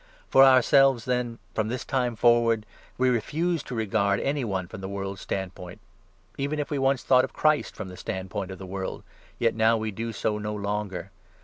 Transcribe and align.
For 0.29 0.43
ourselves, 0.43 1.05
then, 1.05 1.37
from 1.53 1.67
this 1.67 1.85
time 1.85 2.15
forward, 2.15 2.65
we 2.97 3.11
refuse 3.11 3.61
to 3.65 3.75
16 3.75 3.77
regard 3.77 4.19
any 4.21 4.43
one 4.43 4.67
from 4.67 4.81
the 4.81 4.89
world's 4.89 5.21
standpoint. 5.21 5.79
Even 6.39 6.57
if 6.57 6.71
we 6.71 6.79
once 6.79 7.03
thought 7.03 7.23
of 7.23 7.33
Christ 7.33 7.75
from 7.75 7.87
the 7.89 7.95
standpoint 7.97 8.49
of 8.49 8.57
the 8.57 8.65
world, 8.65 9.03
yet 9.37 9.53
now 9.53 9.77
we 9.77 9.91
do 9.91 10.11
so 10.11 10.39
no 10.39 10.55
longer. 10.55 11.11